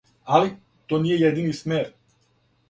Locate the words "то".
0.93-0.99